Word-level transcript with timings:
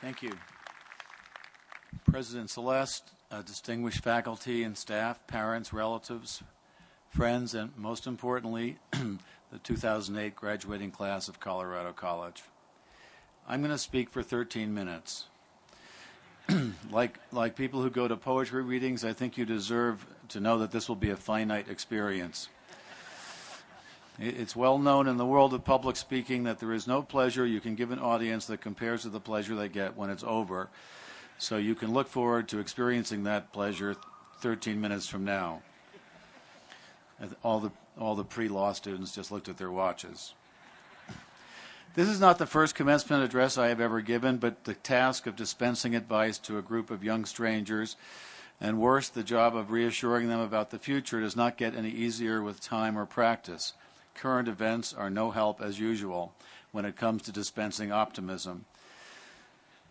Thank 0.00 0.22
you. 0.22 0.32
President 2.04 2.50
Celeste, 2.50 3.10
uh, 3.30 3.42
distinguished 3.42 4.02
faculty 4.02 4.62
and 4.62 4.76
staff, 4.76 5.26
parents, 5.26 5.72
relatives, 5.72 6.42
friends, 7.08 7.54
and 7.54 7.76
most 7.76 8.06
importantly, 8.06 8.76
the 8.92 9.58
2008 9.62 10.36
graduating 10.36 10.90
class 10.90 11.28
of 11.28 11.40
Colorado 11.40 11.92
College. 11.92 12.42
I'm 13.48 13.60
going 13.60 13.70
to 13.70 13.78
speak 13.78 14.10
for 14.10 14.22
13 14.22 14.74
minutes. 14.74 15.26
like, 16.90 17.18
like 17.32 17.56
people 17.56 17.80
who 17.80 17.90
go 17.90 18.06
to 18.06 18.16
poetry 18.16 18.62
readings, 18.62 19.04
I 19.04 19.12
think 19.12 19.38
you 19.38 19.46
deserve 19.46 20.06
to 20.28 20.40
know 20.40 20.58
that 20.58 20.72
this 20.72 20.88
will 20.88 20.96
be 20.96 21.10
a 21.10 21.16
finite 21.16 21.68
experience. 21.68 22.48
It's 24.18 24.56
well 24.56 24.78
known 24.78 25.08
in 25.08 25.18
the 25.18 25.26
world 25.26 25.52
of 25.52 25.64
public 25.64 25.96
speaking 25.96 26.44
that 26.44 26.58
there 26.58 26.72
is 26.72 26.86
no 26.86 27.02
pleasure 27.02 27.44
you 27.44 27.60
can 27.60 27.74
give 27.74 27.90
an 27.90 27.98
audience 27.98 28.46
that 28.46 28.62
compares 28.62 29.02
to 29.02 29.10
the 29.10 29.20
pleasure 29.20 29.54
they 29.54 29.68
get 29.68 29.96
when 29.96 30.08
it's 30.08 30.24
over. 30.24 30.68
So 31.38 31.58
you 31.58 31.74
can 31.74 31.92
look 31.92 32.08
forward 32.08 32.48
to 32.48 32.58
experiencing 32.58 33.24
that 33.24 33.52
pleasure 33.52 33.94
13 34.40 34.80
minutes 34.80 35.06
from 35.06 35.24
now. 35.24 35.60
All 37.42 37.60
the, 37.60 37.70
all 37.98 38.14
the 38.14 38.24
pre 38.24 38.48
law 38.48 38.72
students 38.72 39.14
just 39.14 39.30
looked 39.30 39.50
at 39.50 39.58
their 39.58 39.70
watches. 39.70 40.32
This 41.94 42.08
is 42.08 42.20
not 42.20 42.38
the 42.38 42.46
first 42.46 42.74
commencement 42.74 43.22
address 43.22 43.58
I 43.58 43.68
have 43.68 43.80
ever 43.80 44.00
given, 44.00 44.38
but 44.38 44.64
the 44.64 44.74
task 44.74 45.26
of 45.26 45.36
dispensing 45.36 45.94
advice 45.94 46.38
to 46.40 46.58
a 46.58 46.62
group 46.62 46.90
of 46.90 47.04
young 47.04 47.24
strangers, 47.26 47.96
and 48.60 48.78
worse, 48.78 49.08
the 49.08 49.22
job 49.22 49.56
of 49.56 49.70
reassuring 49.70 50.28
them 50.28 50.40
about 50.40 50.70
the 50.70 50.78
future, 50.78 51.20
does 51.20 51.36
not 51.36 51.56
get 51.56 51.74
any 51.74 51.90
easier 51.90 52.42
with 52.42 52.60
time 52.60 52.98
or 52.98 53.06
practice 53.06 53.74
current 54.16 54.48
events 54.48 54.94
are 54.94 55.10
no 55.10 55.30
help 55.30 55.60
as 55.60 55.78
usual 55.78 56.32
when 56.72 56.84
it 56.84 56.96
comes 56.96 57.22
to 57.22 57.32
dispensing 57.32 57.92
optimism. 57.92 58.64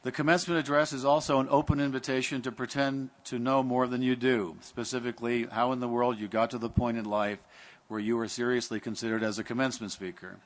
The 0.04 0.12
commencement 0.12 0.60
address 0.60 0.94
is 0.94 1.06
also 1.06 1.40
an 1.40 1.48
open 1.50 1.80
invitation 1.80 2.42
to 2.44 2.52
pretend 2.52 3.10
to 3.26 3.40
know 3.40 3.64
more 3.64 3.88
than 3.88 4.02
you 4.02 4.16
do, 4.16 4.58
specifically, 4.62 5.46
how 5.46 5.72
in 5.72 5.80
the 5.80 5.88
world 5.88 6.20
you 6.20 6.28
got 6.28 6.52
to 6.52 6.58
the 6.58 6.70
point 6.70 6.98
in 6.98 7.06
life 7.06 7.40
where 7.88 8.00
you 8.00 8.18
were 8.18 8.28
seriously 8.28 8.80
considered 8.80 9.24
as 9.24 9.40
a 9.40 9.44
commencement 9.44 9.92
speaker. 9.92 10.38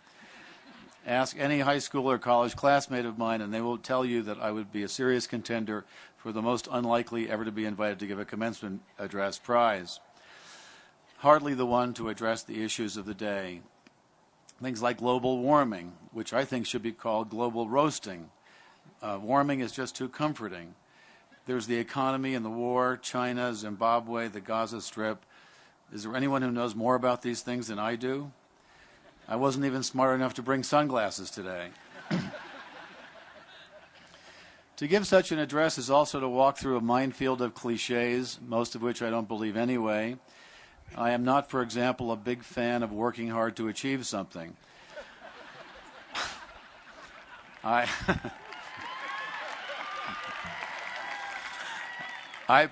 Ask 1.05 1.37
any 1.39 1.59
high 1.59 1.79
school 1.79 2.09
or 2.09 2.17
college 2.17 2.55
classmate 2.55 3.05
of 3.05 3.17
mine, 3.17 3.41
and 3.41 3.53
they 3.53 3.61
will 3.61 3.77
tell 3.77 4.05
you 4.05 4.21
that 4.23 4.39
I 4.39 4.51
would 4.51 4.71
be 4.71 4.83
a 4.83 4.89
serious 4.89 5.27
contender 5.27 5.85
for 6.17 6.31
the 6.31 6.41
most 6.41 6.67
unlikely 6.71 7.29
ever 7.29 7.43
to 7.43 7.51
be 7.51 7.65
invited 7.65 7.99
to 7.99 8.07
give 8.07 8.19
a 8.19 8.25
commencement 8.25 8.81
address 8.97 9.39
prize 9.39 9.99
hardly 11.19 11.53
the 11.53 11.65
one 11.65 11.93
to 11.93 12.07
address 12.07 12.43
the 12.43 12.63
issues 12.63 12.95
of 12.95 13.05
the 13.05 13.13
day. 13.13 13.61
Things 14.61 14.81
like 14.81 14.97
global 14.97 15.39
warming, 15.39 15.93
which 16.11 16.33
I 16.33 16.43
think 16.43 16.65
should 16.65 16.83
be 16.83 16.91
called 16.91 17.29
global 17.29 17.69
roasting. 17.69 18.29
Uh, 19.01 19.17
warming 19.21 19.61
is 19.61 19.71
just 19.71 19.95
too 19.95 20.09
comforting. 20.09 20.75
There's 21.45 21.65
the 21.65 21.77
economy 21.77 22.35
and 22.35 22.43
the 22.43 22.49
war, 22.49 22.97
China, 22.97 23.53
Zimbabwe, 23.53 24.27
the 24.27 24.41
Gaza 24.41 24.81
Strip. 24.81 25.25
Is 25.93 26.03
there 26.03 26.15
anyone 26.15 26.41
who 26.41 26.51
knows 26.51 26.75
more 26.75 26.95
about 26.95 27.21
these 27.21 27.41
things 27.41 27.67
than 27.67 27.79
I 27.79 27.95
do? 27.95 28.31
I 29.29 29.37
wasn't 29.37 29.65
even 29.65 29.81
smart 29.81 30.13
enough 30.15 30.33
to 30.35 30.41
bring 30.41 30.63
sunglasses 30.63 31.31
today. 31.31 31.69
to 34.75 34.87
give 34.87 35.07
such 35.07 35.31
an 35.31 35.39
address 35.39 35.77
is 35.77 35.89
also 35.89 36.19
to 36.19 36.27
walk 36.27 36.57
through 36.57 36.77
a 36.77 36.81
minefield 36.81 37.41
of 37.41 37.53
cliches, 37.53 38.39
most 38.45 38.75
of 38.75 38.81
which 38.81 39.01
I 39.01 39.09
don't 39.09 39.27
believe 39.27 39.55
anyway, 39.55 40.17
I 40.95 41.11
am 41.11 41.23
not, 41.23 41.49
for 41.49 41.61
example, 41.61 42.11
a 42.11 42.15
big 42.17 42.43
fan 42.43 42.83
of 42.83 42.91
working 42.91 43.29
hard 43.29 43.55
to 43.57 43.67
achieve 43.67 44.05
something. 44.05 44.55
I. 47.63 47.87
I, 52.49 52.69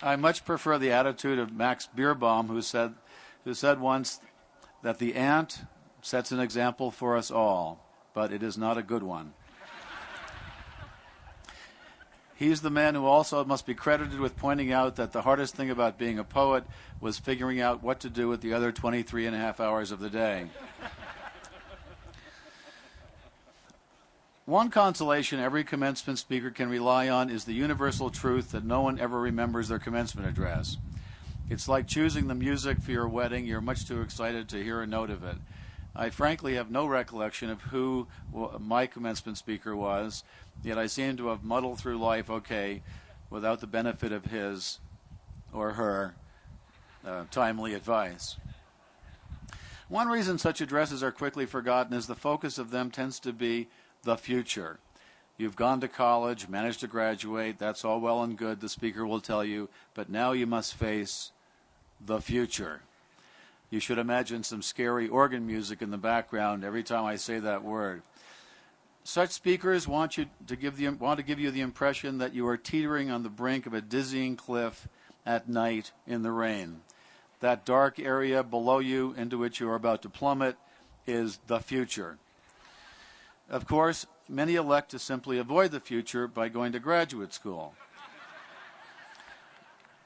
I 0.00 0.14
much 0.14 0.44
prefer 0.44 0.78
the 0.78 0.92
attitude 0.92 1.40
of 1.40 1.52
Max 1.52 1.88
Beerbohm, 1.94 2.46
who 2.46 2.62
said, 2.62 2.94
who 3.44 3.52
said 3.52 3.80
once 3.80 4.20
that 4.82 4.98
the 4.98 5.16
ant 5.16 5.64
sets 6.02 6.30
an 6.30 6.38
example 6.38 6.92
for 6.92 7.16
us 7.16 7.32
all, 7.32 7.84
but 8.14 8.32
it 8.32 8.44
is 8.44 8.56
not 8.56 8.78
a 8.78 8.82
good 8.82 9.02
one. 9.02 9.32
He's 12.38 12.60
the 12.60 12.70
man 12.70 12.94
who 12.94 13.06
also 13.06 13.42
must 13.46 13.64
be 13.64 13.74
credited 13.74 14.20
with 14.20 14.36
pointing 14.36 14.70
out 14.70 14.96
that 14.96 15.12
the 15.12 15.22
hardest 15.22 15.54
thing 15.54 15.70
about 15.70 15.98
being 15.98 16.18
a 16.18 16.24
poet 16.24 16.64
was 17.00 17.18
figuring 17.18 17.62
out 17.62 17.82
what 17.82 17.98
to 18.00 18.10
do 18.10 18.28
with 18.28 18.42
the 18.42 18.52
other 18.52 18.70
23 18.72 19.24
and 19.26 19.34
a 19.34 19.38
half 19.38 19.58
hours 19.58 19.90
of 19.90 20.00
the 20.00 20.10
day. 20.10 20.46
One 24.44 24.68
consolation 24.68 25.40
every 25.40 25.64
commencement 25.64 26.18
speaker 26.18 26.50
can 26.50 26.68
rely 26.68 27.08
on 27.08 27.30
is 27.30 27.44
the 27.44 27.54
universal 27.54 28.10
truth 28.10 28.52
that 28.52 28.64
no 28.64 28.82
one 28.82 29.00
ever 29.00 29.18
remembers 29.18 29.68
their 29.68 29.78
commencement 29.78 30.28
address. 30.28 30.76
It's 31.48 31.68
like 31.68 31.86
choosing 31.86 32.28
the 32.28 32.34
music 32.34 32.80
for 32.80 32.90
your 32.92 33.08
wedding. 33.08 33.46
You're 33.46 33.62
much 33.62 33.88
too 33.88 34.02
excited 34.02 34.48
to 34.50 34.62
hear 34.62 34.82
a 34.82 34.86
note 34.86 35.10
of 35.10 35.24
it. 35.24 35.36
I 35.98 36.10
frankly 36.10 36.54
have 36.54 36.70
no 36.70 36.86
recollection 36.86 37.48
of 37.48 37.62
who 37.62 38.06
my 38.60 38.86
commencement 38.86 39.38
speaker 39.38 39.74
was, 39.74 40.24
yet 40.62 40.76
I 40.76 40.86
seem 40.86 41.16
to 41.16 41.28
have 41.28 41.42
muddled 41.42 41.78
through 41.78 41.96
life 41.98 42.28
okay 42.28 42.82
without 43.30 43.60
the 43.60 43.66
benefit 43.66 44.12
of 44.12 44.26
his 44.26 44.78
or 45.54 45.72
her 45.72 46.14
uh, 47.04 47.24
timely 47.30 47.72
advice. 47.72 48.36
One 49.88 50.08
reason 50.08 50.36
such 50.36 50.60
addresses 50.60 51.02
are 51.02 51.12
quickly 51.12 51.46
forgotten 51.46 51.96
is 51.96 52.06
the 52.06 52.14
focus 52.14 52.58
of 52.58 52.70
them 52.70 52.90
tends 52.90 53.18
to 53.20 53.32
be 53.32 53.68
the 54.02 54.16
future. 54.16 54.78
You've 55.38 55.56
gone 55.56 55.80
to 55.80 55.88
college, 55.88 56.48
managed 56.48 56.80
to 56.80 56.88
graduate, 56.88 57.58
that's 57.58 57.84
all 57.84 58.00
well 58.00 58.22
and 58.22 58.36
good, 58.36 58.60
the 58.60 58.68
speaker 58.68 59.06
will 59.06 59.20
tell 59.20 59.44
you, 59.44 59.68
but 59.94 60.10
now 60.10 60.32
you 60.32 60.46
must 60.46 60.74
face 60.74 61.32
the 62.04 62.20
future. 62.20 62.82
You 63.70 63.80
should 63.80 63.98
imagine 63.98 64.42
some 64.42 64.62
scary 64.62 65.08
organ 65.08 65.46
music 65.46 65.82
in 65.82 65.90
the 65.90 65.98
background 65.98 66.64
every 66.64 66.82
time 66.82 67.04
I 67.04 67.16
say 67.16 67.40
that 67.40 67.64
word. 67.64 68.02
Such 69.02 69.30
speakers 69.30 69.86
want 69.86 70.16
you 70.16 70.26
to 70.46 70.56
give 70.56 70.76
the, 70.76 70.88
want 70.88 71.18
to 71.18 71.24
give 71.24 71.38
you 71.38 71.50
the 71.50 71.60
impression 71.60 72.18
that 72.18 72.34
you 72.34 72.46
are 72.48 72.56
teetering 72.56 73.10
on 73.10 73.22
the 73.22 73.28
brink 73.28 73.66
of 73.66 73.74
a 73.74 73.80
dizzying 73.80 74.36
cliff 74.36 74.88
at 75.24 75.48
night 75.48 75.92
in 76.06 76.22
the 76.22 76.32
rain. 76.32 76.80
That 77.40 77.64
dark 77.64 77.98
area 77.98 78.42
below 78.42 78.78
you 78.78 79.14
into 79.16 79.38
which 79.38 79.60
you 79.60 79.68
are 79.68 79.74
about 79.74 80.02
to 80.02 80.08
plummet 80.08 80.56
is 81.06 81.38
the 81.46 81.60
future. 81.60 82.18
Of 83.48 83.66
course, 83.66 84.06
many 84.28 84.54
elect 84.54 84.90
to 84.92 84.98
simply 84.98 85.38
avoid 85.38 85.70
the 85.70 85.80
future 85.80 86.26
by 86.26 86.48
going 86.48 86.72
to 86.72 86.80
graduate 86.80 87.32
school. 87.32 87.74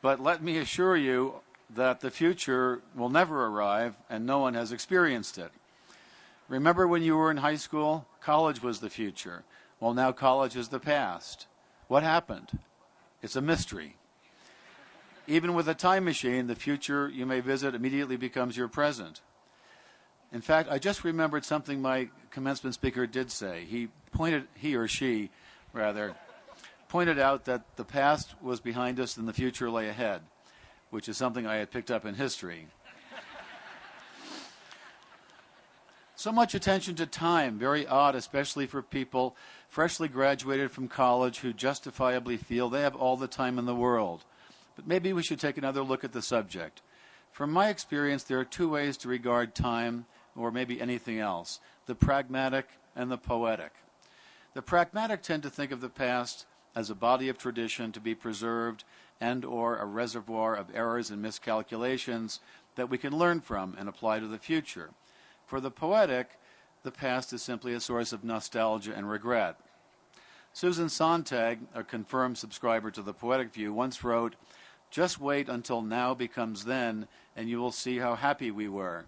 But 0.02 0.20
let 0.20 0.42
me 0.42 0.58
assure 0.58 0.96
you, 0.96 1.36
that 1.74 2.00
the 2.00 2.10
future 2.10 2.82
will 2.94 3.10
never 3.10 3.46
arrive 3.46 3.94
and 4.08 4.26
no 4.26 4.38
one 4.38 4.54
has 4.54 4.72
experienced 4.72 5.38
it. 5.38 5.50
Remember 6.48 6.86
when 6.86 7.02
you 7.02 7.16
were 7.16 7.30
in 7.30 7.38
high 7.38 7.56
school? 7.56 8.06
College 8.20 8.62
was 8.62 8.80
the 8.80 8.90
future. 8.90 9.44
Well, 9.78 9.94
now 9.94 10.12
college 10.12 10.56
is 10.56 10.68
the 10.68 10.80
past. 10.80 11.46
What 11.86 12.02
happened? 12.02 12.58
It's 13.22 13.36
a 13.36 13.40
mystery. 13.40 13.96
Even 15.26 15.54
with 15.54 15.68
a 15.68 15.74
time 15.74 16.04
machine, 16.04 16.48
the 16.48 16.56
future 16.56 17.08
you 17.08 17.24
may 17.24 17.40
visit 17.40 17.74
immediately 17.74 18.16
becomes 18.16 18.56
your 18.56 18.68
present. 18.68 19.20
In 20.32 20.40
fact, 20.40 20.68
I 20.70 20.78
just 20.78 21.04
remembered 21.04 21.44
something 21.44 21.80
my 21.80 22.08
commencement 22.30 22.74
speaker 22.74 23.06
did 23.06 23.30
say. 23.30 23.64
He 23.68 23.88
pointed, 24.12 24.48
he 24.54 24.74
or 24.74 24.88
she, 24.88 25.30
rather, 25.72 26.14
pointed 26.88 27.18
out 27.18 27.44
that 27.44 27.76
the 27.76 27.84
past 27.84 28.34
was 28.42 28.60
behind 28.60 28.98
us 28.98 29.16
and 29.16 29.28
the 29.28 29.32
future 29.32 29.70
lay 29.70 29.88
ahead 29.88 30.22
which 30.90 31.08
is 31.08 31.16
something 31.16 31.46
I 31.46 31.56
had 31.56 31.70
picked 31.70 31.90
up 31.90 32.04
in 32.04 32.14
history. 32.14 32.66
so 36.16 36.30
much 36.30 36.54
attention 36.54 36.94
to 36.96 37.06
time, 37.06 37.58
very 37.58 37.86
odd, 37.86 38.14
especially 38.14 38.66
for 38.66 38.82
people 38.82 39.36
freshly 39.68 40.08
graduated 40.08 40.70
from 40.70 40.88
college 40.88 41.38
who 41.38 41.52
justifiably 41.52 42.36
feel 42.36 42.68
they 42.68 42.82
have 42.82 42.96
all 42.96 43.16
the 43.16 43.28
time 43.28 43.58
in 43.58 43.66
the 43.66 43.74
world. 43.74 44.24
But 44.76 44.86
maybe 44.86 45.12
we 45.12 45.22
should 45.22 45.40
take 45.40 45.56
another 45.56 45.82
look 45.82 46.04
at 46.04 46.12
the 46.12 46.22
subject. 46.22 46.82
From 47.30 47.52
my 47.52 47.68
experience, 47.68 48.24
there 48.24 48.40
are 48.40 48.44
two 48.44 48.68
ways 48.68 48.96
to 48.98 49.08
regard 49.08 49.54
time, 49.54 50.06
or 50.36 50.50
maybe 50.50 50.80
anything 50.80 51.18
else 51.18 51.60
the 51.86 51.94
pragmatic 51.94 52.68
and 52.94 53.10
the 53.10 53.18
poetic. 53.18 53.72
The 54.54 54.62
pragmatic 54.62 55.22
tend 55.22 55.42
to 55.44 55.50
think 55.50 55.72
of 55.72 55.80
the 55.80 55.88
past 55.88 56.46
as 56.74 56.90
a 56.90 56.94
body 56.94 57.28
of 57.28 57.38
tradition 57.38 57.92
to 57.92 58.00
be 58.00 58.14
preserved 58.14 58.84
and 59.20 59.44
or 59.44 59.76
a 59.76 59.84
reservoir 59.84 60.56
of 60.56 60.74
errors 60.74 61.10
and 61.10 61.20
miscalculations 61.20 62.40
that 62.76 62.88
we 62.88 62.98
can 62.98 63.16
learn 63.16 63.40
from 63.40 63.76
and 63.78 63.88
apply 63.88 64.18
to 64.20 64.26
the 64.26 64.38
future. 64.38 64.90
For 65.46 65.60
the 65.60 65.70
poetic, 65.70 66.38
the 66.82 66.90
past 66.90 67.32
is 67.32 67.42
simply 67.42 67.74
a 67.74 67.80
source 67.80 68.12
of 68.12 68.24
nostalgia 68.24 68.94
and 68.94 69.10
regret. 69.10 69.56
Susan 70.52 70.88
Sontag, 70.88 71.60
a 71.74 71.84
confirmed 71.84 72.38
subscriber 72.38 72.90
to 72.90 73.02
the 73.02 73.12
Poetic 73.12 73.52
View, 73.52 73.72
once 73.72 74.02
wrote, 74.02 74.34
Just 74.90 75.20
wait 75.20 75.48
until 75.48 75.82
now 75.82 76.14
becomes 76.14 76.64
then, 76.64 77.06
and 77.36 77.48
you 77.48 77.60
will 77.60 77.70
see 77.70 77.98
how 77.98 78.16
happy 78.16 78.50
we 78.50 78.68
were. 78.68 79.04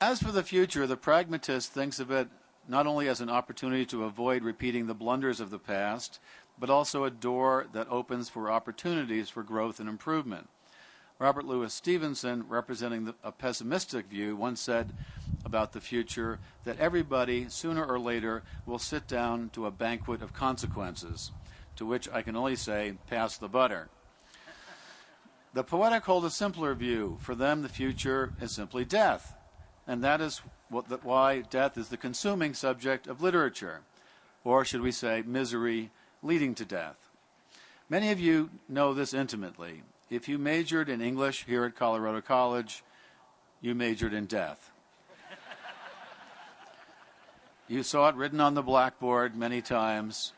As 0.00 0.22
for 0.22 0.32
the 0.32 0.42
future, 0.42 0.86
the 0.86 0.96
pragmatist 0.96 1.72
thinks 1.72 2.00
of 2.00 2.10
it 2.10 2.28
not 2.68 2.86
only 2.86 3.08
as 3.08 3.20
an 3.20 3.30
opportunity 3.30 3.84
to 3.86 4.04
avoid 4.04 4.42
repeating 4.42 4.86
the 4.86 4.94
blunders 4.94 5.40
of 5.40 5.50
the 5.50 5.58
past, 5.58 6.20
but 6.58 6.70
also 6.70 7.04
a 7.04 7.10
door 7.10 7.66
that 7.72 7.88
opens 7.90 8.28
for 8.28 8.50
opportunities 8.50 9.28
for 9.28 9.42
growth 9.42 9.80
and 9.80 9.88
improvement. 9.88 10.48
Robert 11.18 11.44
Louis 11.44 11.72
Stevenson, 11.72 12.46
representing 12.48 13.04
the, 13.04 13.14
a 13.22 13.30
pessimistic 13.30 14.06
view, 14.06 14.36
once 14.36 14.60
said 14.60 14.92
about 15.44 15.72
the 15.72 15.80
future 15.80 16.38
that 16.64 16.78
everybody, 16.78 17.46
sooner 17.48 17.84
or 17.84 17.98
later, 17.98 18.42
will 18.64 18.78
sit 18.78 19.06
down 19.06 19.50
to 19.50 19.66
a 19.66 19.70
banquet 19.70 20.22
of 20.22 20.32
consequences, 20.32 21.30
to 21.76 21.84
which 21.84 22.08
I 22.10 22.22
can 22.22 22.36
only 22.36 22.56
say, 22.56 22.94
pass 23.08 23.36
the 23.36 23.48
butter. 23.48 23.88
The 25.52 25.64
poetic 25.64 26.04
hold 26.04 26.24
a 26.24 26.30
simpler 26.30 26.74
view. 26.74 27.18
For 27.20 27.34
them, 27.34 27.62
the 27.62 27.68
future 27.68 28.32
is 28.40 28.52
simply 28.52 28.84
death. 28.84 29.34
And 29.86 30.04
that 30.04 30.20
is 30.20 30.42
what, 30.68 31.04
why 31.04 31.40
death 31.40 31.76
is 31.76 31.88
the 31.88 31.96
consuming 31.96 32.54
subject 32.54 33.06
of 33.06 33.22
literature, 33.22 33.80
or 34.44 34.64
should 34.64 34.82
we 34.82 34.92
say, 34.92 35.22
misery 35.26 35.90
leading 36.22 36.54
to 36.54 36.64
death. 36.64 36.96
Many 37.88 38.12
of 38.12 38.20
you 38.20 38.50
know 38.68 38.94
this 38.94 39.12
intimately. 39.12 39.82
If 40.10 40.28
you 40.28 40.38
majored 40.38 40.88
in 40.88 41.00
English 41.00 41.44
here 41.46 41.64
at 41.64 41.76
Colorado 41.76 42.20
College, 42.20 42.84
you 43.60 43.74
majored 43.74 44.12
in 44.12 44.26
death. 44.26 44.70
you 47.68 47.82
saw 47.82 48.08
it 48.08 48.14
written 48.14 48.40
on 48.40 48.54
the 48.54 48.62
blackboard 48.62 49.36
many 49.36 49.60
times. 49.60 50.32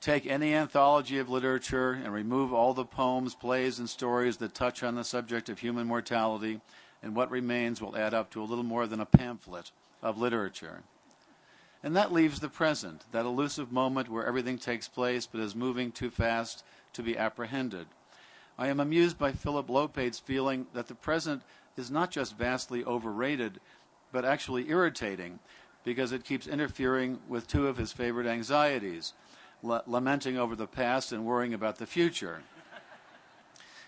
Take 0.00 0.26
any 0.26 0.54
anthology 0.54 1.18
of 1.18 1.28
literature 1.28 1.92
and 1.92 2.12
remove 2.12 2.52
all 2.52 2.74
the 2.74 2.84
poems, 2.84 3.34
plays, 3.34 3.78
and 3.78 3.88
stories 3.88 4.36
that 4.38 4.54
touch 4.54 4.82
on 4.82 4.94
the 4.94 5.04
subject 5.04 5.48
of 5.48 5.58
human 5.58 5.86
mortality, 5.86 6.60
and 7.06 7.14
what 7.14 7.30
remains 7.30 7.80
will 7.80 7.96
add 7.96 8.12
up 8.12 8.30
to 8.30 8.42
a 8.42 8.44
little 8.44 8.64
more 8.64 8.88
than 8.88 8.98
a 8.98 9.06
pamphlet 9.06 9.70
of 10.02 10.18
literature. 10.18 10.82
And 11.80 11.94
that 11.94 12.12
leaves 12.12 12.40
the 12.40 12.48
present, 12.48 13.04
that 13.12 13.24
elusive 13.24 13.70
moment 13.70 14.08
where 14.08 14.26
everything 14.26 14.58
takes 14.58 14.88
place 14.88 15.24
but 15.24 15.40
is 15.40 15.54
moving 15.54 15.92
too 15.92 16.10
fast 16.10 16.64
to 16.94 17.04
be 17.04 17.16
apprehended. 17.16 17.86
I 18.58 18.66
am 18.66 18.80
amused 18.80 19.18
by 19.18 19.30
Philip 19.30 19.68
Lopate's 19.68 20.18
feeling 20.18 20.66
that 20.74 20.88
the 20.88 20.96
present 20.96 21.42
is 21.76 21.92
not 21.92 22.10
just 22.10 22.36
vastly 22.36 22.84
overrated, 22.84 23.60
but 24.10 24.24
actually 24.24 24.68
irritating 24.68 25.38
because 25.84 26.10
it 26.10 26.24
keeps 26.24 26.48
interfering 26.48 27.20
with 27.28 27.46
two 27.46 27.68
of 27.68 27.76
his 27.76 27.92
favorite 27.92 28.26
anxieties 28.26 29.12
lamenting 29.62 30.36
over 30.36 30.56
the 30.56 30.66
past 30.66 31.12
and 31.12 31.24
worrying 31.24 31.54
about 31.54 31.78
the 31.78 31.86
future. 31.86 32.42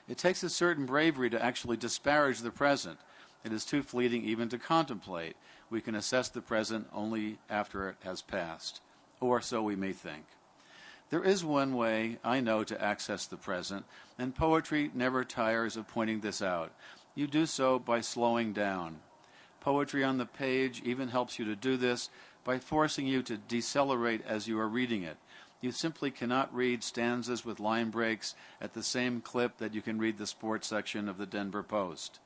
It 0.08 0.18
takes 0.18 0.44
a 0.44 0.48
certain 0.48 0.86
bravery 0.86 1.30
to 1.30 1.44
actually 1.44 1.76
disparage 1.76 2.38
the 2.38 2.52
present. 2.52 2.98
It 3.44 3.52
is 3.52 3.64
too 3.64 3.82
fleeting 3.82 4.25
even 4.25 4.49
to 4.49 4.58
contemplate 4.58 5.37
we 5.70 5.81
can 5.81 5.94
assess 5.94 6.29
the 6.29 6.40
present 6.40 6.88
only 6.93 7.38
after 7.49 7.88
it 7.88 7.96
has 8.05 8.23
passed, 8.23 8.81
or 9.20 9.40
so 9.40 9.62
we 9.62 9.76
may 9.76 9.93
think. 9.93 10.25
There 11.11 11.25
is 11.25 11.44
one 11.44 11.75
way 11.75 12.19
I 12.23 12.40
know 12.40 12.64
to 12.64 12.82
access 12.82 13.26
the 13.26 13.37
present, 13.37 13.85
and 14.19 14.35
poetry 14.35 14.90
never 14.94 15.25
tires 15.25 15.76
of 15.76 15.88
pointing 15.88 16.20
this 16.20 16.43
out. 16.43 16.73
You 17.14 17.26
do 17.26 17.46
so 17.46 17.79
by 17.79 18.00
slowing 18.00 18.52
down. 18.52 19.00
Poetry 19.61 20.05
on 20.05 20.19
the 20.19 20.26
page 20.26 20.82
even 20.85 21.08
helps 21.08 21.38
you 21.38 21.44
to 21.46 21.56
do 21.56 21.76
this 21.76 22.11
by 22.44 22.58
forcing 22.58 23.06
you 23.06 23.23
to 23.23 23.37
decelerate 23.37 24.23
as 24.26 24.49
you 24.49 24.58
are 24.58 24.69
reading 24.69 25.02
it. 25.02 25.17
You 25.61 25.73
simply 25.73 26.11
cannot 26.11 26.55
read 26.55 26.85
stanzas 26.85 27.44
with 27.44 27.58
line 27.58 27.90
breaks 27.90 28.35
at 28.61 28.75
the 28.75 28.82
same 28.82 29.20
clip 29.20 29.58
that 29.58 29.75
you 29.75 29.82
can 29.82 29.99
read 29.99 30.19
the 30.19 30.26
sports 30.26 30.69
section 30.69 31.08
of 31.08 31.19
the 31.19 31.26
Denver 31.26 31.62
Post. 31.62 32.20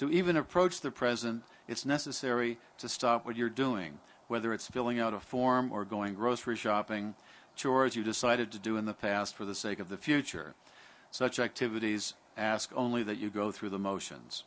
To 0.00 0.10
even 0.10 0.38
approach 0.38 0.80
the 0.80 0.90
present, 0.90 1.42
it's 1.68 1.84
necessary 1.84 2.56
to 2.78 2.88
stop 2.88 3.26
what 3.26 3.36
you're 3.36 3.50
doing, 3.50 3.98
whether 4.28 4.54
it's 4.54 4.66
filling 4.66 4.98
out 4.98 5.12
a 5.12 5.20
form 5.20 5.70
or 5.70 5.84
going 5.84 6.14
grocery 6.14 6.56
shopping, 6.56 7.14
chores 7.54 7.94
you 7.94 8.02
decided 8.02 8.50
to 8.50 8.58
do 8.58 8.78
in 8.78 8.86
the 8.86 8.94
past 8.94 9.36
for 9.36 9.44
the 9.44 9.54
sake 9.54 9.78
of 9.78 9.90
the 9.90 9.98
future. 9.98 10.54
Such 11.10 11.38
activities 11.38 12.14
ask 12.34 12.70
only 12.74 13.02
that 13.02 13.18
you 13.18 13.28
go 13.28 13.52
through 13.52 13.68
the 13.68 13.78
motions. 13.78 14.44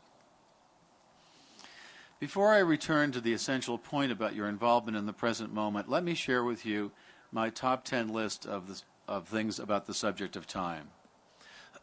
Before 2.20 2.52
I 2.52 2.58
return 2.58 3.12
to 3.12 3.22
the 3.22 3.34
essential 3.34 3.78
point 3.78 4.12
about 4.12 4.34
your 4.34 4.48
involvement 4.48 4.98
in 4.98 5.06
the 5.06 5.14
present 5.14 5.54
moment, 5.54 5.88
let 5.88 6.04
me 6.04 6.16
share 6.16 6.44
with 6.44 6.66
you 6.66 6.90
my 7.32 7.52
top 7.52 7.86
10 7.86 8.08
list 8.08 8.48
of, 8.48 8.68
the, 8.68 8.82
of 9.08 9.28
things 9.28 9.60
about 9.60 9.86
the 9.86 9.94
subject 9.94 10.36
of 10.36 10.48
time. 10.48 10.88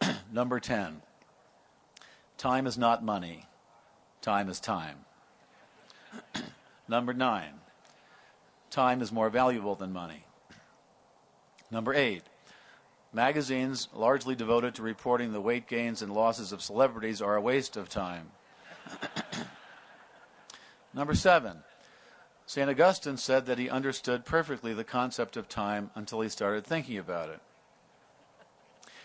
Number 0.32 0.58
10 0.58 1.02
Time 2.36 2.66
is 2.66 2.76
not 2.76 3.04
money, 3.04 3.46
time 4.20 4.48
is 4.48 4.60
time. 4.60 4.98
Number 6.88 7.12
nine, 7.12 7.54
time 8.70 9.00
is 9.00 9.12
more 9.12 9.30
valuable 9.30 9.74
than 9.74 9.92
money. 9.92 10.24
Number 11.70 11.94
eight, 11.94 12.22
magazines 13.12 13.88
largely 13.94 14.34
devoted 14.34 14.74
to 14.74 14.82
reporting 14.82 15.32
the 15.32 15.40
weight 15.40 15.68
gains 15.68 16.02
and 16.02 16.12
losses 16.12 16.52
of 16.52 16.62
celebrities 16.62 17.22
are 17.22 17.36
a 17.36 17.40
waste 17.40 17.76
of 17.76 17.88
time. 17.88 18.32
Number 20.94 21.14
seven, 21.14 21.58
St. 22.46 22.68
Augustine 22.68 23.16
said 23.16 23.46
that 23.46 23.58
he 23.58 23.70
understood 23.70 24.24
perfectly 24.24 24.74
the 24.74 24.82
concept 24.82 25.36
of 25.36 25.48
time 25.48 25.90
until 25.94 26.20
he 26.20 26.28
started 26.28 26.66
thinking 26.66 26.98
about 26.98 27.28
it. 27.28 27.40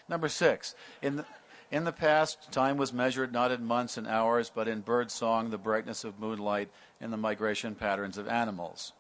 Number 0.10 0.28
six, 0.28 0.76
in 1.02 1.18
the, 1.18 1.26
in 1.76 1.84
the 1.84 1.92
past, 1.92 2.54
time 2.54 2.78
was 2.78 2.94
measured 2.94 3.34
not 3.34 3.52
in 3.52 3.66
months 3.66 3.98
and 3.98 4.08
hours, 4.08 4.50
but 4.50 4.66
in 4.66 4.80
bird 4.80 5.12
song, 5.12 5.50
the 5.50 5.58
brightness 5.58 6.06
of 6.06 6.18
moonlight, 6.18 6.70
and 7.02 7.12
the 7.12 7.18
migration 7.18 7.76
patterns 7.76 8.18
of 8.18 8.30
animals. 8.30 8.94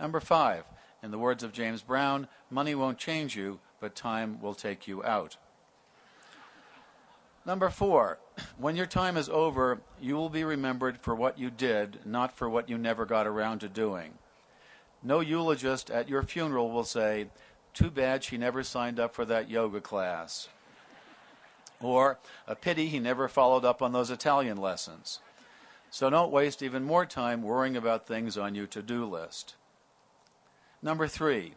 Number 0.00 0.18
five, 0.18 0.64
in 1.00 1.12
the 1.12 1.18
words 1.18 1.44
of 1.44 1.52
James 1.52 1.82
Brown, 1.82 2.26
money 2.50 2.74
won't 2.74 2.98
change 2.98 3.36
you, 3.36 3.60
but 3.78 3.94
time 3.94 4.40
will 4.40 4.52
take 4.52 4.88
you 4.88 5.04
out. 5.04 5.36
Number 7.44 7.70
four, 7.70 8.18
when 8.58 8.74
your 8.74 8.86
time 8.86 9.16
is 9.16 9.28
over, 9.28 9.80
you 10.00 10.16
will 10.16 10.28
be 10.28 10.42
remembered 10.42 10.98
for 10.98 11.14
what 11.14 11.38
you 11.38 11.50
did, 11.50 12.00
not 12.04 12.36
for 12.36 12.50
what 12.50 12.68
you 12.68 12.76
never 12.76 13.06
got 13.06 13.28
around 13.28 13.60
to 13.60 13.68
doing. 13.68 14.14
No 15.04 15.20
eulogist 15.20 15.88
at 15.92 16.08
your 16.08 16.24
funeral 16.24 16.72
will 16.72 16.82
say, 16.82 17.28
Too 17.74 17.92
bad 17.92 18.24
she 18.24 18.38
never 18.38 18.64
signed 18.64 18.98
up 18.98 19.14
for 19.14 19.24
that 19.26 19.48
yoga 19.48 19.80
class. 19.80 20.48
Or, 21.80 22.18
a 22.46 22.54
pity 22.54 22.88
he 22.88 22.98
never 22.98 23.28
followed 23.28 23.64
up 23.64 23.82
on 23.82 23.92
those 23.92 24.10
Italian 24.10 24.56
lessons. 24.56 25.20
So 25.90 26.10
don't 26.10 26.32
waste 26.32 26.62
even 26.62 26.84
more 26.84 27.06
time 27.06 27.42
worrying 27.42 27.76
about 27.76 28.06
things 28.06 28.36
on 28.36 28.54
your 28.54 28.66
to 28.68 28.82
do 28.82 29.04
list. 29.04 29.54
Number 30.82 31.06
three, 31.06 31.54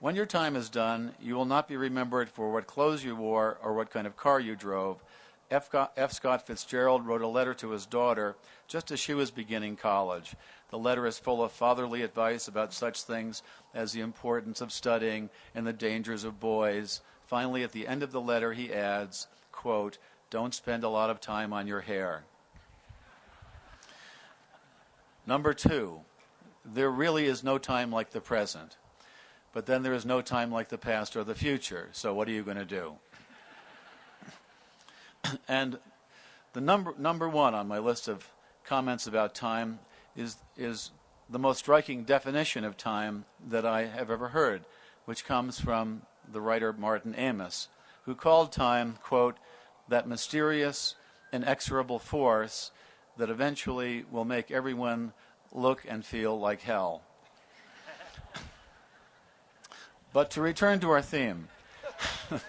when 0.00 0.16
your 0.16 0.26
time 0.26 0.56
is 0.56 0.68
done, 0.68 1.14
you 1.20 1.34
will 1.34 1.44
not 1.44 1.68
be 1.68 1.76
remembered 1.76 2.28
for 2.28 2.50
what 2.50 2.66
clothes 2.66 3.04
you 3.04 3.14
wore 3.14 3.58
or 3.62 3.74
what 3.74 3.90
kind 3.90 4.06
of 4.06 4.16
car 4.16 4.40
you 4.40 4.56
drove. 4.56 5.02
F. 5.50 5.68
F. 5.96 6.12
Scott 6.12 6.46
Fitzgerald 6.46 7.06
wrote 7.06 7.20
a 7.20 7.28
letter 7.28 7.52
to 7.54 7.70
his 7.70 7.84
daughter 7.84 8.36
just 8.66 8.90
as 8.90 8.98
she 8.98 9.12
was 9.12 9.30
beginning 9.30 9.76
college. 9.76 10.34
The 10.70 10.78
letter 10.78 11.06
is 11.06 11.18
full 11.18 11.44
of 11.44 11.52
fatherly 11.52 12.02
advice 12.02 12.48
about 12.48 12.72
such 12.72 13.02
things 13.02 13.42
as 13.74 13.92
the 13.92 14.00
importance 14.00 14.62
of 14.62 14.72
studying 14.72 15.28
and 15.54 15.66
the 15.66 15.72
dangers 15.74 16.24
of 16.24 16.40
boys. 16.40 17.02
Finally, 17.26 17.62
at 17.62 17.72
the 17.72 17.86
end 17.86 18.02
of 18.02 18.12
the 18.12 18.20
letter, 18.20 18.54
he 18.54 18.72
adds, 18.72 19.26
quote, 19.62 19.98
don't 20.28 20.54
spend 20.54 20.82
a 20.82 20.88
lot 20.88 21.08
of 21.08 21.20
time 21.20 21.52
on 21.52 21.68
your 21.68 21.82
hair. 21.82 22.24
Number 25.24 25.54
two, 25.54 26.00
there 26.64 26.90
really 26.90 27.26
is 27.26 27.44
no 27.44 27.58
time 27.58 27.92
like 27.92 28.10
the 28.10 28.20
present. 28.20 28.76
But 29.52 29.66
then 29.66 29.84
there 29.84 29.92
is 29.92 30.04
no 30.04 30.20
time 30.20 30.50
like 30.50 30.68
the 30.68 30.78
past 30.78 31.14
or 31.14 31.22
the 31.22 31.36
future. 31.36 31.90
So 31.92 32.12
what 32.12 32.26
are 32.26 32.32
you 32.32 32.42
going 32.42 32.56
to 32.56 32.64
do? 32.64 32.94
and 35.48 35.78
the 36.54 36.60
number 36.60 36.94
number 36.98 37.28
one 37.28 37.54
on 37.54 37.68
my 37.68 37.78
list 37.78 38.08
of 38.08 38.28
comments 38.64 39.06
about 39.06 39.34
time 39.34 39.78
is 40.16 40.36
is 40.56 40.90
the 41.30 41.38
most 41.38 41.58
striking 41.58 42.02
definition 42.02 42.64
of 42.64 42.76
time 42.76 43.26
that 43.48 43.64
I 43.64 43.86
have 43.86 44.10
ever 44.10 44.28
heard, 44.28 44.64
which 45.04 45.24
comes 45.24 45.60
from 45.60 46.02
the 46.30 46.40
writer 46.40 46.72
Martin 46.72 47.14
Amis, 47.14 47.68
who 48.04 48.14
called 48.14 48.52
time, 48.52 48.98
quote, 49.02 49.36
that 49.88 50.08
mysterious, 50.08 50.94
inexorable 51.32 51.98
force 51.98 52.70
that 53.16 53.30
eventually 53.30 54.04
will 54.10 54.24
make 54.24 54.50
everyone 54.50 55.12
look 55.52 55.84
and 55.88 56.04
feel 56.04 56.38
like 56.38 56.62
hell. 56.62 57.02
but 60.12 60.30
to 60.30 60.40
return 60.40 60.80
to 60.80 60.90
our 60.90 61.02
theme, 61.02 61.48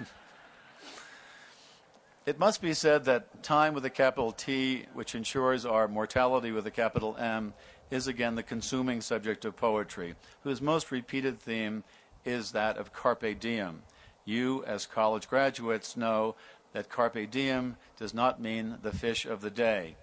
it 2.26 2.40
must 2.40 2.62
be 2.62 2.74
said 2.74 3.06
that 3.06 3.44
time 3.44 3.74
with 3.74 3.86
a 3.86 3.90
capital 3.90 4.32
T, 4.32 4.86
which 4.94 5.16
ensures 5.16 5.66
our 5.66 5.88
mortality 5.88 6.52
with 6.52 6.66
a 6.66 6.72
capital 6.72 7.16
M, 7.18 7.54
is 7.92 8.08
again 8.08 8.36
the 8.36 8.44
consuming 8.44 9.02
subject 9.02 9.46
of 9.46 9.56
poetry, 9.56 10.16
whose 10.44 10.62
most 10.62 10.92
repeated 10.92 11.40
theme 11.40 11.84
is 12.26 12.52
that 12.52 12.78
of 12.78 12.94
carpe 12.94 13.40
diem. 13.40 13.84
You, 14.26 14.64
as 14.66 14.86
college 14.86 15.28
graduates, 15.28 15.98
know 15.98 16.36
that 16.74 16.90
carpe 16.90 17.30
diem 17.32 17.78
does 17.98 18.14
not 18.14 18.42
mean 18.42 18.78
the 18.82 18.92
fish 18.92 19.26
of 19.26 19.42
the 19.42 19.50
day. 19.50 19.96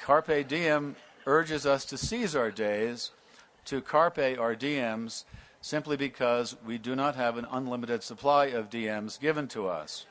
Carpe 0.00 0.46
diem 0.46 0.96
urges 1.26 1.66
us 1.66 1.84
to 1.84 1.98
seize 1.98 2.34
our 2.34 2.50
days, 2.50 3.10
to 3.64 3.80
carpe 3.80 4.38
our 4.38 4.54
diems, 4.54 5.24
simply 5.60 5.96
because 5.96 6.56
we 6.64 6.78
do 6.78 6.94
not 6.94 7.16
have 7.16 7.36
an 7.36 7.46
unlimited 7.50 8.02
supply 8.02 8.46
of 8.46 8.70
diems 8.70 9.18
given 9.18 9.48
to 9.48 9.66
us. 9.66 10.06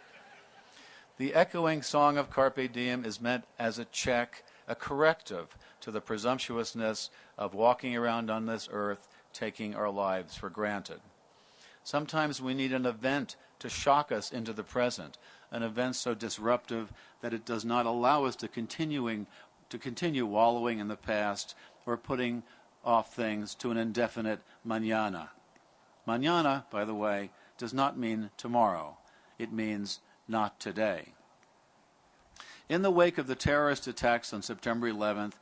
The 1.18 1.34
echoing 1.34 1.82
song 1.82 2.18
of 2.18 2.30
Carpe 2.30 2.74
Diem 2.74 3.06
is 3.06 3.22
meant 3.22 3.46
as 3.58 3.80
a 3.80 3.86
check, 3.86 4.44
a 4.68 4.76
corrective 4.76 5.58
to 5.80 5.90
the 5.90 6.02
presumptuousness 6.02 7.10
of 7.38 7.54
walking 7.54 7.96
around 7.96 8.30
on 8.30 8.48
this 8.48 8.68
earth 8.70 9.08
taking 9.32 9.76
our 9.76 9.90
lives 9.90 10.36
for 10.36 10.50
granted. 10.50 11.00
Sometimes 11.86 12.42
we 12.42 12.54
need 12.54 12.74
an 12.74 12.86
event 12.86 13.38
to 13.60 13.70
shock 13.70 14.12
us 14.12 14.32
into 14.32 14.54
the 14.54 14.64
present, 14.64 15.18
an 15.52 15.64
event 15.64 15.96
so 15.96 16.14
disruptive 16.14 16.92
that 17.22 17.34
it 17.34 17.46
does 17.46 17.66
not 17.66 17.86
allow 17.86 18.26
us 18.26 18.36
to 18.38 18.48
continuing 18.48 19.28
to 19.70 19.78
continue 19.78 20.26
wallowing 20.26 20.80
in 20.80 20.88
the 20.88 20.96
past 20.96 21.56
or 21.86 21.98
putting 21.98 22.44
off 22.84 23.14
things 23.14 23.56
to 23.56 23.72
an 23.72 23.78
indefinite 23.78 24.40
mañana. 24.68 25.30
Mañana, 26.08 26.64
by 26.70 26.86
the 26.86 26.94
way, 26.94 27.32
does 27.58 27.74
not 27.74 27.98
mean 27.98 28.30
tomorrow. 28.38 28.98
It 29.40 29.52
means 29.52 30.00
not 30.28 30.60
today. 30.60 31.14
In 32.70 32.82
the 32.82 32.92
wake 32.92 33.18
of 33.18 33.28
the 33.28 33.36
terrorist 33.36 33.88
attacks 33.88 34.34
on 34.34 34.42
September 34.42 34.92
11th, 34.92 35.34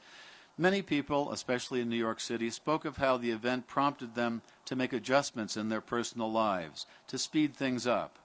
many 0.58 0.82
people, 0.82 1.32
especially 1.32 1.82
in 1.82 1.90
New 1.90 1.96
York 1.96 2.20
City, 2.20 2.50
spoke 2.50 2.86
of 2.86 2.98
how 2.98 3.18
the 3.18 3.32
event 3.32 3.68
prompted 3.68 4.16
them 4.16 4.42
to 4.66 4.76
make 4.76 4.94
adjustments 4.94 5.58
in 5.58 5.70
their 5.70 5.82
personal 5.82 6.32
lives, 6.32 6.86
to 7.08 7.18
speed 7.18 7.56
things 7.56 7.88
up. 7.88 8.18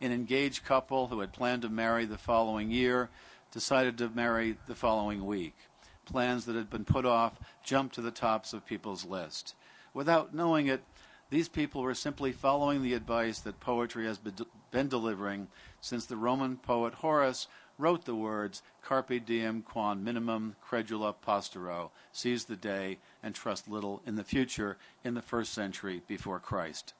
An 0.00 0.12
engaged 0.12 0.64
couple 0.64 1.08
who 1.08 1.20
had 1.20 1.32
planned 1.32 1.62
to 1.62 1.68
marry 1.68 2.04
the 2.04 2.18
following 2.18 2.70
year 2.70 3.10
decided 3.50 3.98
to 3.98 4.08
marry 4.08 4.56
the 4.66 4.74
following 4.74 5.26
week. 5.26 5.56
Plans 6.04 6.46
that 6.46 6.56
had 6.56 6.70
been 6.70 6.84
put 6.84 7.04
off 7.04 7.38
jumped 7.62 7.94
to 7.96 8.00
the 8.00 8.10
tops 8.10 8.52
of 8.52 8.66
people's 8.66 9.04
list. 9.04 9.54
Without 9.92 10.34
knowing 10.34 10.68
it, 10.68 10.82
these 11.30 11.48
people 11.48 11.82
were 11.82 11.94
simply 11.94 12.32
following 12.32 12.82
the 12.82 12.94
advice 12.94 13.38
that 13.40 13.60
poetry 13.60 14.06
has 14.06 14.18
been 14.18 14.88
delivering 14.88 15.48
since 15.80 16.06
the 16.06 16.16
Roman 16.16 16.56
poet 16.56 16.94
Horace 16.94 17.46
wrote 17.80 18.04
the 18.04 18.14
words 18.14 18.62
Carpe 18.82 19.24
diem 19.24 19.62
quam 19.62 20.04
minimum 20.04 20.56
credula 20.64 21.14
postero, 21.26 21.90
seize 22.12 22.44
the 22.44 22.56
day 22.56 22.98
and 23.22 23.34
trust 23.34 23.68
little 23.68 24.02
in 24.06 24.16
the 24.16 24.24
future 24.24 24.76
in 25.04 25.14
the 25.14 25.22
first 25.22 25.52
century 25.52 26.02
before 26.06 26.38
Christ. 26.38 26.94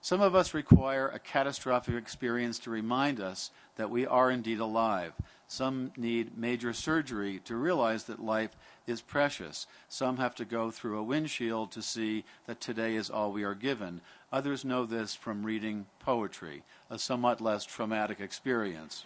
Some 0.00 0.20
of 0.20 0.34
us 0.34 0.54
require 0.54 1.08
a 1.08 1.18
catastrophic 1.18 1.96
experience 1.96 2.58
to 2.60 2.70
remind 2.70 3.20
us 3.20 3.50
that 3.76 3.90
we 3.90 4.06
are 4.06 4.30
indeed 4.30 4.60
alive. 4.60 5.12
Some 5.48 5.92
need 5.96 6.38
major 6.38 6.72
surgery 6.72 7.40
to 7.44 7.56
realize 7.56 8.04
that 8.04 8.22
life 8.22 8.56
is 8.86 9.00
precious. 9.00 9.66
Some 9.88 10.18
have 10.18 10.34
to 10.36 10.44
go 10.44 10.70
through 10.70 10.98
a 10.98 11.02
windshield 11.02 11.72
to 11.72 11.82
see 11.82 12.24
that 12.46 12.60
today 12.60 12.94
is 12.94 13.10
all 13.10 13.32
we 13.32 13.42
are 13.42 13.54
given. 13.54 14.00
Others 14.32 14.64
know 14.64 14.86
this 14.86 15.14
from 15.14 15.44
reading 15.44 15.86
poetry, 15.98 16.62
a 16.90 16.98
somewhat 16.98 17.40
less 17.40 17.64
traumatic 17.64 18.20
experience. 18.20 19.04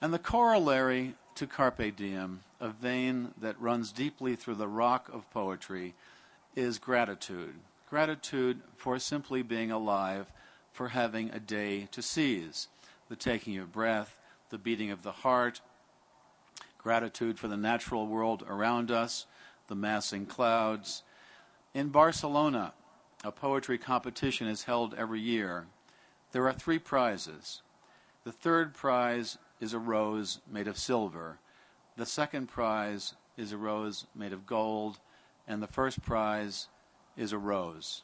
And 0.00 0.12
the 0.12 0.18
corollary 0.18 1.14
to 1.34 1.46
Carpe 1.46 1.94
Diem, 1.96 2.40
a 2.60 2.68
vein 2.68 3.32
that 3.40 3.60
runs 3.60 3.92
deeply 3.92 4.36
through 4.36 4.56
the 4.56 4.68
rock 4.68 5.08
of 5.12 5.30
poetry, 5.30 5.94
is 6.54 6.78
gratitude 6.78 7.54
gratitude 7.88 8.60
for 8.76 8.98
simply 8.98 9.42
being 9.42 9.70
alive, 9.70 10.26
for 10.72 10.88
having 10.88 11.30
a 11.30 11.40
day 11.40 11.88
to 11.90 12.02
seize, 12.02 12.68
the 13.08 13.16
taking 13.16 13.56
of 13.58 13.72
breath, 13.72 14.20
the 14.50 14.58
beating 14.58 14.90
of 14.90 15.02
the 15.02 15.12
heart, 15.12 15.60
gratitude 16.76 17.38
for 17.38 17.48
the 17.48 17.56
natural 17.56 18.06
world 18.06 18.44
around 18.48 18.90
us, 18.90 19.26
the 19.68 19.74
massing 19.74 20.26
clouds. 20.26 21.02
In 21.74 21.88
Barcelona, 21.88 22.72
a 23.24 23.32
poetry 23.32 23.78
competition 23.78 24.46
is 24.46 24.64
held 24.64 24.94
every 24.94 25.20
year. 25.20 25.66
There 26.32 26.46
are 26.46 26.52
three 26.52 26.78
prizes. 26.78 27.62
The 28.24 28.32
third 28.32 28.74
prize 28.74 29.38
is 29.60 29.72
a 29.72 29.78
rose 29.78 30.40
made 30.50 30.68
of 30.68 30.78
silver. 30.78 31.38
The 31.96 32.06
second 32.06 32.48
prize 32.48 33.14
is 33.36 33.52
a 33.52 33.56
rose 33.56 34.06
made 34.14 34.32
of 34.32 34.46
gold. 34.46 34.98
And 35.46 35.62
the 35.62 35.66
first 35.66 36.02
prize 36.02 36.68
is 37.16 37.32
a 37.32 37.38
rose, 37.38 38.02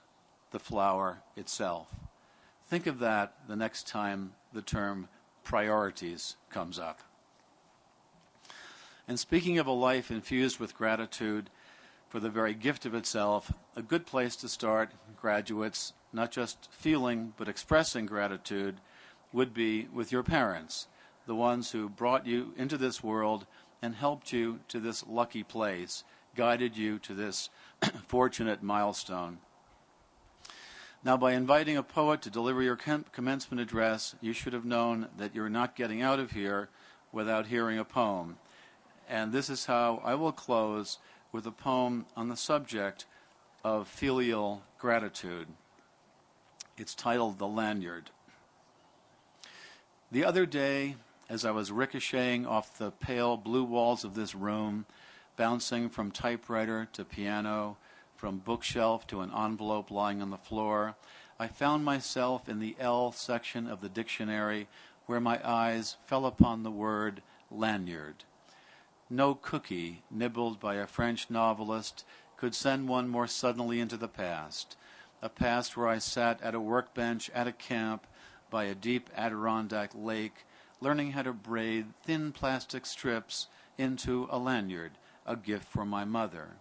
the 0.51 0.59
flower 0.59 1.23
itself. 1.37 1.95
Think 2.67 2.87
of 2.87 2.99
that 3.01 3.35
the 3.47 3.57
next 3.57 3.87
time 3.87 4.33
the 4.53 4.63
term 4.63 5.09
priorities 5.45 6.37
comes 6.51 6.79
up. 6.79 7.01
And 9.07 9.21
speaking 9.21 9.59
of 9.59 9.67
a 9.67 9.73
life 9.73 10.11
infused 10.11 10.59
with 10.59 10.77
gratitude 10.77 11.51
for 12.09 12.21
the 12.21 12.31
very 12.31 12.55
gift 12.55 12.87
of 12.87 12.95
itself, 12.95 13.53
a 13.77 13.83
good 13.83 14.07
place 14.07 14.37
to 14.37 14.49
start, 14.49 14.93
graduates, 15.21 15.93
not 16.13 16.31
just 16.31 16.69
feeling 16.71 17.35
but 17.37 17.49
expressing 17.49 18.07
gratitude, 18.07 18.77
would 19.33 19.53
be 19.53 19.89
with 19.93 20.13
your 20.13 20.23
parents, 20.23 20.87
the 21.27 21.35
ones 21.35 21.71
who 21.71 21.89
brought 21.89 22.27
you 22.27 22.53
into 22.57 22.77
this 22.77 23.03
world 23.03 23.47
and 23.83 23.95
helped 23.95 24.33
you 24.33 24.61
to 24.69 24.81
this 24.81 25.05
lucky 25.07 25.43
place, 25.43 26.05
guided 26.35 26.77
you 26.77 26.99
to 27.01 27.15
this 27.15 27.51
fortunate 28.07 28.63
milestone. 28.63 29.39
Now, 31.05 31.19
by 31.19 31.33
inviting 31.33 31.77
a 31.77 31.83
poet 31.83 32.23
to 32.23 32.31
deliver 32.31 32.63
your 32.63 32.77
com- 32.77 33.05
commencement 33.13 33.61
address, 33.61 34.15
you 34.23 34.33
should 34.33 34.55
have 34.55 34.65
known 34.65 35.09
that 35.19 35.35
you're 35.35 35.51
not 35.51 35.77
getting 35.77 36.01
out 36.01 36.19
of 36.19 36.31
here 36.31 36.71
without 37.13 37.49
hearing 37.49 37.79
a 37.79 37.85
poem. 37.85 38.39
And 39.09 39.31
this 39.31 39.51
is 39.51 39.67
how 39.67 40.01
I 40.03 40.15
will 40.15 40.33
close 40.33 40.99
with 41.31 41.47
a 41.47 41.51
poem 41.51 42.07
on 42.17 42.29
the 42.29 42.37
subject 42.37 43.05
of 43.63 43.87
filial 43.87 44.63
gratitude. 44.79 45.49
It's 46.79 46.95
titled 46.95 47.39
The 47.39 47.47
Lanyard. 47.47 48.11
The 50.11 50.25
other 50.25 50.47
day, 50.47 50.97
as 51.29 51.45
I 51.45 51.51
was 51.51 51.73
ricocheting 51.73 52.47
off 52.47 52.79
the 52.79 52.91
pale 52.91 53.37
blue 53.37 53.65
walls 53.65 54.05
of 54.05 54.15
this 54.15 54.35
room, 54.35 54.87
bouncing 55.37 55.89
from 55.89 56.11
typewriter 56.11 56.89
to 56.93 57.05
piano, 57.05 57.77
from 58.17 58.39
bookshelf 58.39 59.07
to 59.09 59.21
an 59.21 59.33
envelope 59.37 59.91
lying 59.91 60.23
on 60.23 60.31
the 60.31 60.37
floor, 60.37 60.97
I 61.39 61.49
found 61.49 61.85
myself 61.85 62.49
in 62.49 62.61
the 62.61 62.77
L 62.79 63.11
section 63.13 63.67
of 63.67 63.81
the 63.81 63.89
dictionary 63.89 64.69
where 65.07 65.21
my 65.21 65.41
eyes 65.47 65.97
fell 66.07 66.25
upon 66.27 66.63
the 66.63 66.71
word 66.71 67.23
lanyard. 67.51 68.25
No 69.11 69.35
cookie 69.35 70.03
nibbled 70.11 70.61
by 70.61 70.77
a 70.77 70.87
French 70.87 71.29
novelist 71.29 72.05
could 72.37 72.55
send 72.55 72.89
one 72.89 73.09
more 73.09 73.27
suddenly 73.27 73.81
into 73.81 73.97
the 73.97 74.09
past, 74.09 74.77
a 75.21 75.29
past 75.29 75.77
where 75.77 75.89
I 75.89 75.99
sat 75.99 76.41
at 76.43 76.55
a 76.55 76.61
workbench 76.61 77.31
at 77.31 77.47
a 77.47 77.53
camp 77.53 78.07
by 78.51 78.65
a 78.65 78.75
deep 78.75 79.11
Adirondack 79.17 79.91
lake, 79.95 80.47
learning 80.81 81.13
how 81.13 81.23
to 81.23 81.33
braid 81.33 81.87
thin 82.03 82.33
plastic 82.33 82.87
strips 82.87 83.49
into 83.79 84.29
a 84.31 84.39
lanyard 84.39 84.93
a 85.27 85.37
gift 85.37 85.67
for 85.69 85.85
my 85.85 86.05
mother. 86.05 86.57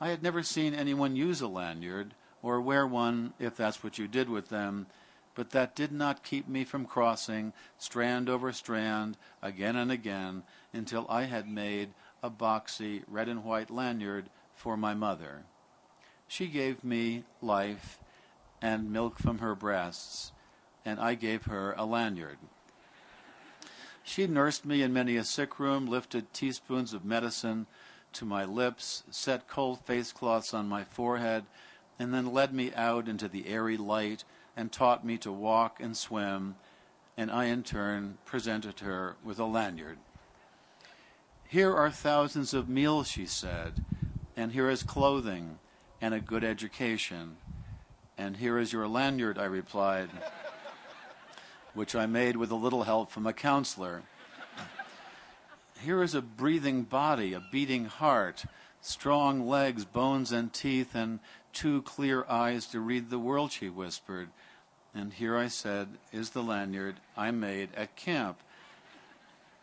I 0.00 0.08
had 0.08 0.22
never 0.22 0.42
seen 0.42 0.74
anyone 0.74 1.16
use 1.16 1.40
a 1.40 1.48
lanyard 1.48 2.14
or 2.42 2.60
wear 2.60 2.86
one 2.86 3.32
if 3.38 3.56
that's 3.56 3.82
what 3.82 3.98
you 3.98 4.06
did 4.06 4.28
with 4.28 4.48
them, 4.48 4.86
but 5.34 5.50
that 5.50 5.74
did 5.74 5.90
not 5.90 6.22
keep 6.22 6.46
me 6.46 6.64
from 6.64 6.84
crossing 6.84 7.52
strand 7.78 8.28
over 8.28 8.52
strand 8.52 9.16
again 9.42 9.76
and 9.76 9.90
again 9.90 10.42
until 10.72 11.06
I 11.08 11.24
had 11.24 11.48
made 11.48 11.94
a 12.22 12.30
boxy 12.30 13.02
red 13.08 13.28
and 13.28 13.44
white 13.44 13.70
lanyard 13.70 14.30
for 14.54 14.76
my 14.76 14.94
mother. 14.94 15.44
She 16.28 16.46
gave 16.46 16.84
me 16.84 17.24
life 17.40 17.98
and 18.62 18.92
milk 18.92 19.18
from 19.18 19.38
her 19.38 19.54
breasts, 19.54 20.32
and 20.84 20.98
I 21.00 21.14
gave 21.14 21.44
her 21.44 21.74
a 21.76 21.84
lanyard. 21.84 22.38
She 24.06 24.26
nursed 24.26 24.66
me 24.66 24.82
in 24.82 24.92
many 24.92 25.16
a 25.16 25.24
sick 25.24 25.58
room, 25.58 25.86
lifted 25.86 26.32
teaspoons 26.34 26.92
of 26.92 27.06
medicine 27.06 27.66
to 28.12 28.26
my 28.26 28.44
lips, 28.44 29.02
set 29.10 29.48
cold 29.48 29.80
face 29.80 30.12
cloths 30.12 30.52
on 30.52 30.68
my 30.68 30.84
forehead, 30.84 31.46
and 31.98 32.12
then 32.12 32.32
led 32.32 32.52
me 32.52 32.72
out 32.74 33.08
into 33.08 33.28
the 33.28 33.48
airy 33.48 33.78
light 33.78 34.24
and 34.56 34.70
taught 34.70 35.06
me 35.06 35.16
to 35.18 35.32
walk 35.32 35.80
and 35.80 35.96
swim, 35.96 36.56
and 37.16 37.30
I 37.30 37.46
in 37.46 37.62
turn 37.62 38.18
presented 38.26 38.80
her 38.80 39.16
with 39.24 39.38
a 39.38 39.46
lanyard. 39.46 39.98
Here 41.48 41.74
are 41.74 41.90
thousands 41.90 42.52
of 42.52 42.68
meals, 42.68 43.08
she 43.08 43.24
said, 43.24 43.86
and 44.36 44.52
here 44.52 44.68
is 44.68 44.82
clothing 44.82 45.58
and 46.00 46.12
a 46.12 46.20
good 46.20 46.44
education. 46.44 47.38
And 48.18 48.36
here 48.36 48.58
is 48.58 48.72
your 48.72 48.86
lanyard, 48.86 49.38
I 49.38 49.46
replied 49.46 50.10
which 51.74 51.94
I 51.94 52.06
made 52.06 52.36
with 52.36 52.50
a 52.50 52.56
little 52.56 52.84
help 52.84 53.10
from 53.10 53.26
a 53.26 53.32
counselor. 53.32 54.02
Here 55.82 56.02
is 56.02 56.14
a 56.14 56.22
breathing 56.22 56.84
body, 56.84 57.34
a 57.34 57.42
beating 57.52 57.86
heart, 57.86 58.44
strong 58.80 59.46
legs, 59.46 59.84
bones, 59.84 60.32
and 60.32 60.52
teeth, 60.52 60.94
and 60.94 61.18
two 61.52 61.82
clear 61.82 62.24
eyes 62.28 62.66
to 62.68 62.80
read 62.80 63.10
the 63.10 63.18
world, 63.18 63.52
she 63.52 63.68
whispered. 63.68 64.28
And 64.94 65.12
here 65.12 65.36
I 65.36 65.48
said, 65.48 65.88
is 66.12 66.30
the 66.30 66.42
lanyard 66.42 66.96
I 67.16 67.32
made 67.32 67.70
at 67.76 67.96
camp. 67.96 68.38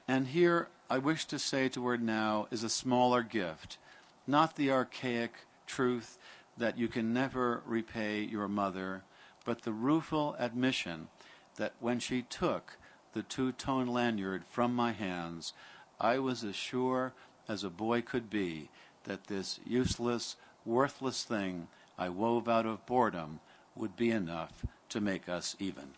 And 0.08 0.28
here 0.28 0.68
I 0.90 0.98
wish 0.98 1.26
to 1.26 1.40
say 1.40 1.70
to 1.70 1.86
her 1.88 1.98
now 1.98 2.48
is 2.52 2.64
a 2.64 2.70
smaller 2.70 3.24
gift, 3.24 3.78
not 4.28 4.58
the 4.58 4.72
archaic 4.72 5.32
truth 5.66 6.18
that 6.58 6.78
you 6.78 6.88
can 6.88 7.14
never 7.14 7.62
repay 7.66 8.22
your 8.22 8.50
mother, 8.50 9.04
but 9.46 9.62
the 9.62 9.72
rueful 9.72 10.36
admission 10.38 11.08
that 11.58 11.74
when 11.80 12.00
she 12.00 12.22
took 12.24 12.78
the 13.14 13.24
two 13.24 13.52
tone 13.52 13.88
lanyard 13.88 14.44
from 14.50 14.76
my 14.76 14.92
hands, 14.92 15.54
I 16.00 16.20
was 16.20 16.44
as 16.44 16.56
sure 16.56 17.14
as 17.48 17.64
a 17.64 17.70
boy 17.70 18.02
could 18.02 18.30
be 18.30 18.70
that 19.04 19.28
this 19.28 19.60
useless, 19.66 20.36
worthless 20.66 21.24
thing 21.24 21.68
I 21.98 22.10
wove 22.10 22.48
out 22.48 22.66
of 22.66 22.86
boredom 22.86 23.40
would 23.76 23.96
be 23.96 24.12
enough 24.12 24.66
to 24.90 25.02
make 25.02 25.30
us 25.30 25.56
even. 25.60 25.94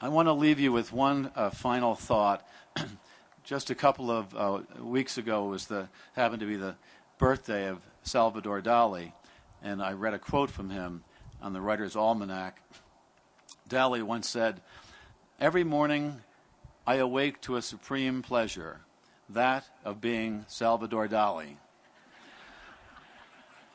I 0.00 0.08
want 0.08 0.28
to 0.28 0.32
leave 0.32 0.60
you 0.60 0.72
with 0.72 0.92
one 0.92 1.30
uh, 1.34 1.50
final 1.50 1.94
thought. 1.94 2.46
Just 3.44 3.70
a 3.70 3.74
couple 3.74 4.10
of 4.10 4.34
uh, 4.36 4.60
weeks 4.80 5.18
ago 5.18 5.44
was 5.46 5.66
the 5.66 5.88
happened 6.14 6.40
to 6.40 6.46
be 6.46 6.56
the 6.56 6.76
birthday 7.18 7.68
of 7.68 7.80
Salvador 8.02 8.60
Dali, 8.60 9.12
and 9.62 9.82
I 9.82 9.92
read 9.92 10.14
a 10.14 10.18
quote 10.18 10.50
from 10.50 10.70
him 10.70 11.04
on 11.40 11.52
the 11.52 11.60
Writer's 11.60 11.96
Almanac. 11.96 12.60
Dali 13.68 14.02
once 14.02 14.28
said, 14.28 14.60
"Every 15.40 15.64
morning 15.64 16.22
I 16.86 16.96
awake 16.96 17.40
to 17.42 17.56
a 17.56 17.62
supreme 17.62 18.22
pleasure, 18.22 18.80
that 19.28 19.64
of 19.84 20.00
being 20.00 20.44
Salvador 20.48 21.08
Dali." 21.08 21.56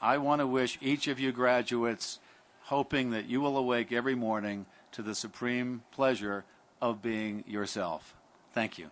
I 0.01 0.17
want 0.17 0.39
to 0.39 0.47
wish 0.47 0.77
each 0.81 1.07
of 1.07 1.19
you 1.19 1.31
graduates, 1.31 2.19
hoping 2.63 3.09
that 3.11 3.25
you 3.25 3.41
will 3.41 3.57
awake 3.57 3.91
every 3.91 4.15
morning 4.15 4.65
to 4.93 5.01
the 5.01 5.15
supreme 5.15 5.83
pleasure 5.91 6.45
of 6.81 7.01
being 7.01 7.43
yourself. 7.47 8.15
Thank 8.53 8.77
you. 8.77 8.91